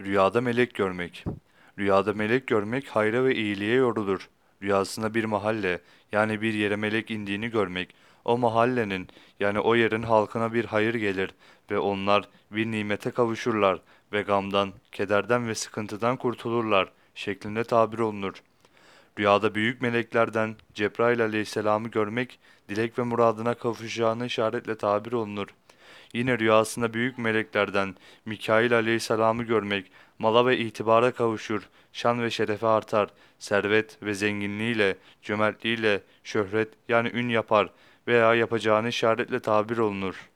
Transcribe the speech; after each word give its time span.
Rüyada 0.00 0.40
melek 0.40 0.74
görmek. 0.74 1.24
Rüyada 1.78 2.12
melek 2.12 2.46
görmek 2.46 2.88
hayra 2.88 3.24
ve 3.24 3.34
iyiliğe 3.34 3.74
yorulur. 3.74 4.28
Rüyasında 4.62 5.14
bir 5.14 5.24
mahalle 5.24 5.80
yani 6.12 6.42
bir 6.42 6.54
yere 6.54 6.76
melek 6.76 7.10
indiğini 7.10 7.48
görmek, 7.48 7.94
o 8.24 8.38
mahallenin 8.38 9.08
yani 9.40 9.60
o 9.60 9.74
yerin 9.74 10.02
halkına 10.02 10.52
bir 10.52 10.64
hayır 10.64 10.94
gelir 10.94 11.30
ve 11.70 11.78
onlar 11.78 12.28
bir 12.50 12.66
nimete 12.66 13.10
kavuşurlar 13.10 13.80
ve 14.12 14.22
gamdan, 14.22 14.72
kederden 14.92 15.48
ve 15.48 15.54
sıkıntıdan 15.54 16.16
kurtulurlar 16.16 16.92
şeklinde 17.14 17.64
tabir 17.64 17.98
olunur. 17.98 18.42
Rüyada 19.18 19.54
büyük 19.54 19.82
meleklerden 19.82 20.56
Cebrail 20.74 21.22
aleyhisselamı 21.22 21.88
görmek, 21.88 22.38
dilek 22.68 22.98
ve 22.98 23.02
muradına 23.02 23.54
kavuşacağını 23.54 24.26
işaretle 24.26 24.78
tabir 24.78 25.12
olunur. 25.12 25.48
Yine 26.12 26.38
rüyasında 26.38 26.94
büyük 26.94 27.18
meleklerden 27.18 27.94
Mikail 28.26 28.74
aleyhisselamı 28.74 29.42
görmek, 29.42 29.92
mala 30.18 30.46
ve 30.46 30.58
itibara 30.58 31.12
kavuşur, 31.12 31.68
şan 31.92 32.22
ve 32.22 32.30
şerefe 32.30 32.66
artar, 32.66 33.10
servet 33.38 34.02
ve 34.02 34.14
zenginliğiyle, 34.14 34.96
cömertliğiyle, 35.22 36.00
şöhret 36.24 36.68
yani 36.88 37.10
ün 37.14 37.28
yapar 37.28 37.70
veya 38.06 38.34
yapacağını 38.34 38.88
işaretle 38.88 39.40
tabir 39.40 39.78
olunur.'' 39.78 40.32